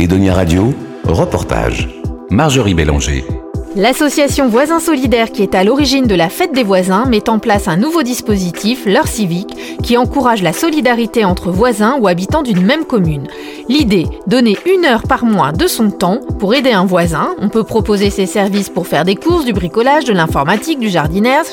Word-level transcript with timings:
Edonia 0.00 0.32
Radio, 0.32 0.72
reportage. 1.04 1.86
Marjorie 2.30 2.72
Bélanger. 2.72 3.39
L'association 3.76 4.48
Voisins 4.48 4.80
Solidaires 4.80 5.30
qui 5.30 5.44
est 5.44 5.54
à 5.54 5.62
l'origine 5.62 6.08
de 6.08 6.16
la 6.16 6.28
fête 6.28 6.52
des 6.52 6.64
voisins 6.64 7.04
met 7.06 7.30
en 7.30 7.38
place 7.38 7.68
un 7.68 7.76
nouveau 7.76 8.02
dispositif, 8.02 8.84
l'heure 8.84 9.06
civique, 9.06 9.78
qui 9.84 9.96
encourage 9.96 10.42
la 10.42 10.52
solidarité 10.52 11.24
entre 11.24 11.52
voisins 11.52 11.96
ou 12.00 12.08
habitants 12.08 12.42
d'une 12.42 12.62
même 12.62 12.84
commune. 12.84 13.28
L'idée, 13.68 14.06
donner 14.26 14.58
une 14.66 14.84
heure 14.84 15.04
par 15.04 15.24
mois 15.24 15.52
de 15.52 15.68
son 15.68 15.92
temps 15.92 16.18
pour 16.40 16.52
aider 16.52 16.72
un 16.72 16.84
voisin. 16.84 17.36
On 17.38 17.48
peut 17.48 17.62
proposer 17.62 18.10
ses 18.10 18.26
services 18.26 18.70
pour 18.70 18.88
faire 18.88 19.04
des 19.04 19.14
courses, 19.14 19.44
du 19.44 19.52
bricolage, 19.52 20.04
de 20.04 20.14
l'informatique, 20.14 20.80
du 20.80 20.88
jardinage, 20.88 21.46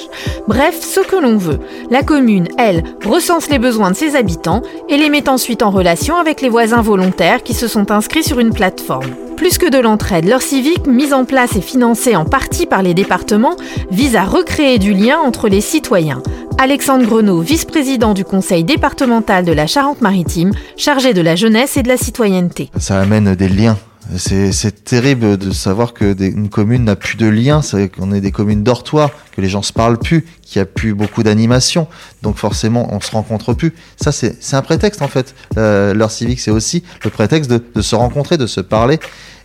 bref, 0.47 0.81
ce 0.81 1.01
que 1.01 1.17
l'on 1.17 1.37
veut. 1.37 1.59
La 1.91 2.01
commune, 2.01 2.47
elle, 2.57 2.83
recense 3.05 3.47
les 3.49 3.59
besoins 3.59 3.91
de 3.91 3.95
ses 3.95 4.15
habitants 4.15 4.63
et 4.89 4.97
les 4.97 5.11
met 5.11 5.29
ensuite 5.29 5.61
en 5.61 5.69
relation 5.69 6.15
avec 6.15 6.41
les 6.41 6.49
voisins 6.49 6.81
volontaires 6.81 7.43
qui 7.43 7.53
se 7.53 7.67
sont 7.67 7.91
inscrits 7.91 8.23
sur 8.23 8.39
une 8.39 8.53
plateforme. 8.53 9.26
Plus 9.37 9.59
que 9.59 9.69
de 9.69 9.77
l'entraide, 9.77 10.27
l'heure 10.27 10.41
civique, 10.41 10.87
mise 10.87 11.13
en 11.13 11.23
place 11.23 11.55
et 11.55 11.61
financée 11.61 12.15
en 12.15 12.25
partie 12.25 12.65
par 12.65 12.81
les 12.81 12.95
départements, 12.95 13.55
vise 13.91 14.15
à 14.15 14.23
recréer 14.23 14.79
du 14.79 14.93
lien 14.93 15.19
entre 15.19 15.47
les 15.47 15.61
citoyens. 15.61 16.23
Alexandre 16.57 17.05
Grenot, 17.05 17.41
vice-président 17.41 18.15
du 18.15 18.25
conseil 18.25 18.63
départemental 18.63 19.45
de 19.45 19.51
la 19.51 19.67
Charente-Maritime, 19.67 20.51
chargé 20.75 21.13
de 21.13 21.21
la 21.21 21.35
jeunesse 21.35 21.77
et 21.77 21.83
de 21.83 21.87
la 21.87 21.97
citoyenneté. 21.97 22.71
Ça 22.79 22.99
amène 22.99 23.35
des 23.35 23.47
liens 23.47 23.77
c'est 24.15 24.83
terrible 24.83 25.37
de 25.37 25.51
savoir 25.51 25.93
que 25.93 26.15
une 26.21 26.49
commune 26.49 26.85
n'a 26.85 26.95
plus 26.95 27.17
de 27.17 27.27
liens, 27.27 27.61
qu'on 27.95 28.13
est 28.13 28.21
des 28.21 28.31
communes 28.31 28.63
dortoirs, 28.63 29.11
que 29.35 29.41
les 29.41 29.49
gens 29.49 29.61
se 29.61 29.73
parlent 29.73 29.97
plus, 29.97 30.25
qu'il 30.41 30.59
n'y 30.59 30.63
a 30.63 30.65
plus 30.65 30.93
beaucoup 30.93 31.23
d'animation, 31.23 31.87
donc 32.21 32.37
forcément 32.37 32.87
on 32.91 33.01
se 33.01 33.11
rencontre 33.11 33.53
plus. 33.53 33.73
Ça 33.99 34.11
c'est 34.11 34.53
un 34.53 34.61
prétexte 34.61 35.01
en 35.01 35.07
fait. 35.07 35.35
Euh, 35.57 35.93
L'heure 35.93 36.11
civique 36.11 36.39
c'est 36.39 36.51
aussi 36.51 36.83
le 37.03 37.09
prétexte 37.09 37.49
de, 37.49 37.63
de, 37.73 37.81
se 37.81 37.95
rencontrer, 37.95 38.37
de 38.37 38.47
se 38.47 38.61
parler 38.61 38.99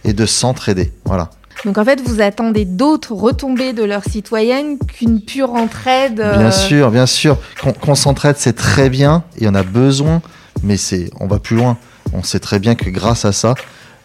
et 0.04 0.12
de 0.12 0.26
s'entraider. 0.26 0.92
Voilà. 1.04 1.30
Donc 1.64 1.78
en 1.78 1.84
fait, 1.84 2.00
vous 2.00 2.20
attendez 2.20 2.64
d'autres 2.64 3.12
retombées 3.12 3.72
de 3.72 3.84
leurs 3.84 4.04
citoyennes 4.04 4.78
qu'une 4.78 5.20
pure 5.20 5.52
entraide. 5.52 6.18
Euh, 6.18 6.38
bien 6.38 6.50
sûr, 6.50 6.90
bien 6.90 7.06
sûr. 7.06 7.38
Qu'on 7.80 7.94
s'entraide, 7.94 8.36
c'est 8.38 8.54
très 8.54 8.90
bien, 8.90 9.22
il 9.38 9.44
y 9.44 9.48
en 9.48 9.54
a 9.54 9.62
besoin, 9.62 10.22
mais 10.62 10.76
c'est, 10.76 11.10
on 11.20 11.26
va 11.26 11.38
plus 11.38 11.56
loin. 11.56 11.78
On 12.12 12.22
sait 12.22 12.40
très 12.40 12.58
bien 12.58 12.74
que 12.74 12.90
grâce 12.90 13.24
à 13.24 13.32
ça, 13.32 13.54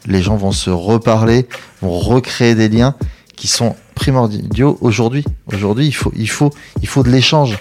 les 0.07 0.21
gens 0.21 0.37
vont 0.37 0.51
se 0.51 0.69
reparler, 0.69 1.47
vont 1.81 1.97
recréer 1.99 2.55
des 2.55 2.69
liens 2.69 2.95
qui 3.35 3.47
sont 3.47 3.75
primordiaux 3.93 4.77
aujourd'hui. 4.81 5.23
Aujourd'hui, 5.53 5.87
il 5.87 5.93
faut, 5.93 6.11
il 6.15 6.29
faut, 6.29 6.51
il 6.81 6.87
faut 6.87 7.03
de 7.03 7.09
l'échange. 7.09 7.59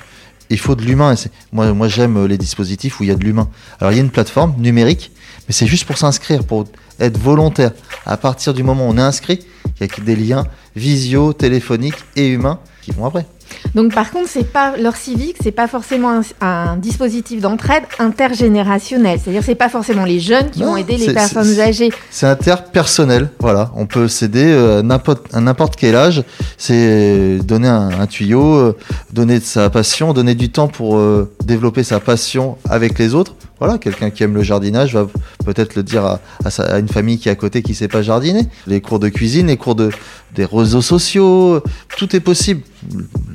Il 0.48 0.58
faut 0.58 0.76
de 0.76 0.82
l'humain. 0.82 1.14
Moi, 1.52 1.72
moi 1.72 1.88
j'aime 1.88 2.24
les 2.26 2.38
dispositifs 2.38 3.00
où 3.00 3.02
il 3.02 3.08
y 3.08 3.12
a 3.12 3.16
de 3.16 3.24
l'humain. 3.24 3.48
Alors, 3.80 3.92
il 3.92 3.96
y 3.96 3.98
a 3.98 4.02
une 4.02 4.10
plateforme 4.10 4.54
numérique, 4.58 5.10
mais 5.48 5.52
c'est 5.52 5.66
juste 5.66 5.84
pour 5.84 5.98
s'inscrire, 5.98 6.44
pour 6.44 6.66
être 7.00 7.18
volontaire. 7.18 7.72
À 8.06 8.16
partir 8.16 8.54
du 8.54 8.62
moment 8.62 8.86
où 8.86 8.90
on 8.90 8.96
est 8.96 9.02
inscrit, 9.02 9.40
il 9.80 9.86
y 9.86 9.90
a 9.90 10.04
des 10.04 10.16
liens 10.16 10.46
visio, 10.76 11.32
téléphoniques 11.32 11.98
et 12.14 12.28
humains 12.28 12.60
qui 12.82 12.92
vont 12.92 13.06
après. 13.06 13.26
Donc 13.74 13.94
par 13.94 14.10
contre, 14.10 14.28
c'est 14.28 14.50
pas 14.50 14.76
leur 14.76 14.96
civique, 14.96 15.36
c'est 15.42 15.52
pas 15.52 15.68
forcément 15.68 16.20
un, 16.40 16.76
dispositif 16.76 17.40
d'entraide 17.40 17.82
intergénérationnel. 17.98 19.18
C'est-à-dire 19.22 19.42
c'est 19.44 19.54
pas 19.54 19.68
forcément 19.68 20.04
les 20.04 20.20
jeunes 20.20 20.50
qui 20.50 20.62
vont 20.62 20.76
aider 20.76 20.96
les 20.96 21.12
personnes 21.12 21.60
âgées. 21.60 21.90
C'est 22.10 22.26
interpersonnel. 22.26 23.30
Voilà, 23.40 23.70
on 23.74 23.86
peut 23.86 24.08
s'aider 24.08 24.46
euh, 24.46 24.82
à 25.32 25.40
n'importe 25.40 25.76
quel 25.76 25.94
âge. 25.94 26.24
C'est 26.56 27.38
donner 27.44 27.68
un, 27.68 28.06
tuyau, 28.06 28.54
euh, 28.54 28.76
donner 29.12 29.38
de 29.38 29.44
sa 29.44 29.70
passion, 29.70 30.12
donner 30.12 30.34
du 30.34 30.50
temps 30.50 30.68
pour 30.68 30.96
euh, 30.96 31.30
développer 31.44 31.84
sa 31.84 32.00
passion 32.00 32.56
avec 32.68 32.98
les 32.98 33.14
autres. 33.14 33.34
Voilà, 33.58 33.78
quelqu'un 33.78 34.10
qui 34.10 34.22
aime 34.22 34.34
le 34.34 34.42
jardinage 34.42 34.94
va 34.94 35.06
peut-être 35.44 35.76
le 35.76 35.82
dire 35.82 36.04
à, 36.04 36.20
à, 36.44 36.78
une 36.78 36.88
famille 36.88 37.18
qui 37.18 37.30
est 37.30 37.32
à 37.32 37.36
côté 37.36 37.62
qui 37.62 37.74
sait 37.74 37.88
pas 37.88 38.02
jardiner. 38.02 38.46
Les 38.66 38.82
cours 38.82 38.98
de 38.98 39.08
cuisine, 39.08 39.46
les 39.46 39.56
cours 39.56 39.74
de, 39.74 39.90
des 40.34 40.44
réseaux 40.44 40.82
sociaux, 40.82 41.62
tout 41.96 42.14
est 42.14 42.20
possible. 42.20 42.60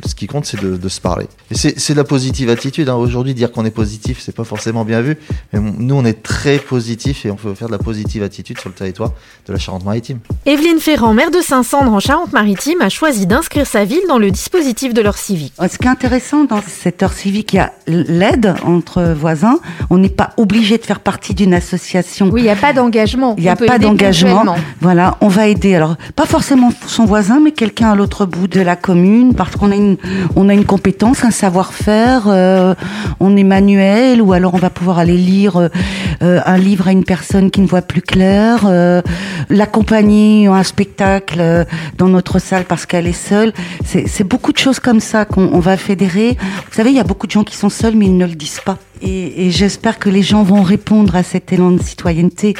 Ce 0.06 0.16
qui 0.16 0.28
compte, 0.28 0.46
c'est 0.46 0.62
de, 0.62 0.90
se 0.90 1.02
parler. 1.02 1.28
Et 1.52 1.56
c'est 1.56 1.94
de 1.94 1.98
la 1.98 2.04
positive 2.04 2.50
attitude. 2.50 2.90
Hein. 2.90 2.96
Aujourd'hui, 2.96 3.34
dire 3.34 3.52
qu'on 3.52 3.66
est 3.66 3.72
positif, 3.72 4.20
c'est 4.22 4.36
pas 4.36 4.44
forcément 4.44 4.86
bien 4.86 5.02
vu. 5.02 5.18
Mais 5.54 5.60
nous, 5.60 5.96
on 5.96 6.06
est 6.06 6.22
très 6.22 6.58
positif 6.58 7.26
et 7.26 7.32
on 7.32 7.36
peut 7.36 7.54
faire 7.54 7.68
de 7.68 7.74
la 7.74 7.80
positive 7.80 8.24
attitude 8.24 8.60
sur 8.60 8.70
le 8.70 8.76
territoire 8.76 9.12
de 9.48 9.54
la 9.54 9.60
Charente-Maritime. 9.60 10.20
Evelyne 10.46 10.80
Ferrand, 10.80 11.14
maire 11.14 11.32
de 11.32 11.42
Saint-Cendre 11.42 11.94
en 11.94 12.00
Charente-Maritime, 12.00 12.82
a 12.82 12.90
choisi 12.90 13.26
d'inscrire 13.28 13.66
sa 13.66 13.86
ville 13.86 14.02
dans 14.08 14.18
le 14.18 14.32
dispositif 14.32 14.94
de 14.94 15.02
l'heure 15.02 15.18
civique. 15.18 15.54
Ce 15.60 15.78
qui 15.78 15.86
est 15.86 15.90
intéressant 15.90 16.44
dans 16.44 16.62
cette 16.62 17.04
heure 17.04 17.14
civique, 17.14 17.54
il 17.54 17.58
y 17.58 17.60
a 17.60 17.72
l'aide 17.88 18.56
entre 18.64 19.14
voisins. 19.14 19.60
On 19.90 19.98
n'est 19.98 20.10
pas 20.10 20.32
obligé 20.38 20.78
de 20.78 20.84
faire 20.84 21.00
partie 21.00 21.34
d'une 21.34 21.54
association. 21.54 22.30
Oui, 22.32 22.42
il 22.42 22.44
n'y 22.44 22.50
a 22.50 22.56
pas 22.56 22.74
d'engagement. 22.74 23.36
Il 23.38 23.44
n'y 23.44 23.50
a 23.50 23.56
pas 23.56 23.80
d'engagement. 23.80 24.56
Voilà, 24.82 25.18
on 25.22 25.28
va 25.28 25.48
aider. 25.48 25.76
Alors, 25.76 25.96
pas 26.16 26.26
forcément 26.26 26.72
son 26.88 27.06
voisin, 27.06 27.40
mais 27.40 27.52
quelqu'un 27.52 27.92
à 27.92 27.96
l'autre 27.96 28.26
bout 28.26 28.48
de 28.48 28.62
la 28.62 28.76
commune, 28.76 29.36
parce 29.36 29.56
qu'on 29.56 29.72
a 29.72 29.76
une, 29.76 29.91
on 30.36 30.50
a 30.50 30.54
une 30.54 30.66
compétence, 30.66 31.24
un 31.24 31.32
savoir-faire, 31.32 32.24
euh, 32.28 32.76
on 33.20 33.36
est 33.38 33.44
manuel, 33.44 34.22
ou 34.22 34.34
alors 34.34 34.54
on 34.54 34.58
va 34.58 34.70
pouvoir 34.70 35.00
aller 35.00 35.18
lire 35.18 35.58
euh, 35.58 36.40
un 36.46 36.58
livre 36.58 36.88
à 36.88 36.92
une 36.92 37.04
personne 37.04 37.52
qui 37.52 37.62
ne 37.62 37.68
voit 37.68 37.82
plus 37.82 38.02
clair, 38.02 38.62
euh, 38.66 39.02
l'accompagner 39.50 40.48
à 40.48 40.54
un 40.54 40.64
spectacle 40.64 41.66
dans 41.98 42.08
notre 42.08 42.40
salle 42.40 42.66
parce 42.66 42.86
qu'elle 42.86 43.08
est 43.08 43.14
seule. 43.14 43.54
C'est 43.86 44.24
beaucoup 44.24 44.52
de 44.52 44.58
choses 44.58 44.80
comme 44.80 45.00
ça 45.00 45.26
qu'on 45.26 45.60
va 45.60 45.78
fédérer. 45.78 46.38
Vous 46.70 46.76
savez, 46.76 46.92
il 46.92 46.96
y 46.96 47.00
a 47.00 47.04
beaucoup 47.04 47.28
de 47.28 47.32
gens 47.32 47.44
qui 47.44 47.56
sont 47.56 47.70
seuls, 47.70 47.96
mais 47.96 48.06
ils 48.06 48.18
ne 48.18 48.26
le 48.26 48.36
disent 48.36 48.62
pas. 48.64 48.78
Et, 49.02 49.48
et 49.48 49.52
j'espère 49.52 49.98
que 49.98 50.10
les 50.10 50.22
gens 50.22 50.44
vont 50.44 50.62
répondre 50.62 51.16
à 51.16 51.24
cet 51.24 51.52
élan 51.52 51.72
de 51.72 51.82
citoyenneté. 51.82 52.54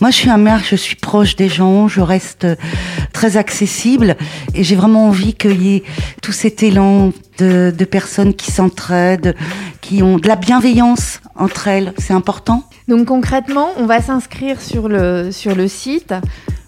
Moi, 0.00 0.10
je 0.10 0.16
suis 0.16 0.30
un 0.30 0.38
maire, 0.38 0.60
je 0.68 0.74
suis 0.74 0.96
proche 0.96 1.36
des 1.36 1.48
gens, 1.48 1.86
je 1.86 2.00
reste 2.00 2.46
très 3.24 3.38
accessible 3.38 4.16
et 4.54 4.62
j'ai 4.64 4.76
vraiment 4.76 5.08
envie 5.08 5.32
qu'il 5.32 5.62
y 5.62 5.76
ait 5.76 5.82
tout 6.20 6.32
cet 6.32 6.62
élan 6.62 7.10
de, 7.38 7.72
de 7.76 7.84
personnes 7.86 8.34
qui 8.34 8.52
s'entraident, 8.52 9.34
qui 9.80 10.02
ont 10.02 10.18
de 10.18 10.28
la 10.28 10.36
bienveillance 10.36 11.20
entre 11.34 11.68
elles. 11.68 11.94
C'est 11.96 12.12
important. 12.12 12.64
Donc 12.86 13.06
concrètement, 13.06 13.70
on 13.78 13.86
va 13.86 14.02
s'inscrire 14.02 14.60
sur 14.60 14.88
le, 14.88 15.30
sur 15.32 15.54
le 15.54 15.68
site 15.68 16.12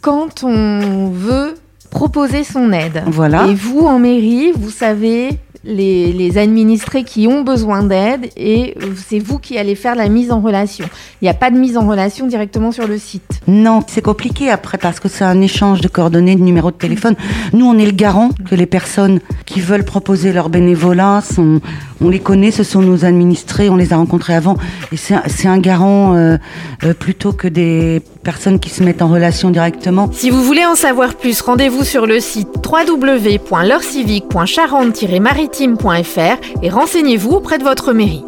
quand 0.01 0.45
on 0.45 1.11
veut 1.11 1.57
proposer 1.91 2.43
son 2.43 2.73
aide. 2.73 3.03
Voilà. 3.07 3.49
Et 3.49 3.55
vous, 3.55 3.81
en 3.81 3.99
mairie, 3.99 4.53
vous 4.55 4.71
savez 4.71 5.39
les, 5.67 6.39
administrés 6.39 7.05
qui 7.05 7.27
ont 7.27 7.43
besoin 7.43 7.83
d'aide 7.83 8.31
et 8.37 8.75
c'est 9.09 9.19
vous 9.19 9.39
qui 9.39 9.59
allez 9.59 9.75
faire 9.75 9.95
la 9.95 10.09
mise 10.09 10.31
en 10.31 10.41
relation. 10.41 10.87
Il 11.21 11.25
n'y 11.25 11.31
a 11.31 11.35
pas 11.35 11.51
de 11.51 11.57
mise 11.57 11.79
en 11.79 11.89
relation 11.89 12.27
directement 12.27 12.73
sur 12.73 12.87
le 12.87 12.99
site. 12.99 13.41
Non, 13.47 13.81
c'est 13.87 14.03
compliqué 14.03 14.51
après 14.51 14.77
parce 14.77 15.01
que 15.01 15.09
c'est 15.09 15.25
un 15.25 15.41
échange 15.41 15.81
de 15.81 15.89
coordonnées, 15.89 16.37
de 16.37 16.43
numéros 16.43 16.71
de 16.71 16.77
téléphone. 16.77 17.15
Nous, 17.53 17.67
on 17.67 17.79
est 17.79 17.87
le 17.87 17.93
garant 17.93 18.31
que 18.49 18.55
les 18.55 18.67
personnes 18.67 19.21
qui 19.47 19.61
veulent 19.61 19.85
proposer 19.85 20.33
leur 20.33 20.51
bénévolat, 20.51 21.23
sont, 21.23 21.61
on 22.01 22.11
les 22.11 22.21
connaît, 22.21 22.51
ce 22.51 22.63
sont 22.63 22.83
nos 22.83 23.05
administrés, 23.05 23.71
on 23.71 23.77
les 23.77 23.93
a 23.93 23.97
rencontrés 23.97 24.35
avant 24.35 24.57
et 24.93 24.97
c'est 24.97 25.49
un 25.49 25.59
garant 25.59 26.15
euh, 26.15 26.37
euh, 26.85 26.93
plutôt 26.93 27.33
que 27.33 27.49
des 27.49 28.03
personnes 28.23 28.59
qui 28.59 28.69
se 28.71 28.83
mettent 28.83 29.03
en 29.03 29.09
relation 29.09 29.51
directement. 29.51 30.11
Si 30.13 30.31
vous 30.31 30.43
voulez 30.43 30.67
en 30.67 30.75
savoir 30.75 31.15
plus, 31.15 31.41
rendez-vous 31.41 31.85
sur 31.85 32.07
le 32.07 32.19
site 32.21 32.49
www.leurcivique.charente-maritime 32.65 35.56
et 36.63 36.71
renseignez-vous 36.71 37.31
auprès 37.31 37.59
de 37.59 37.65
votre 37.65 37.93
mairie. 37.93 38.25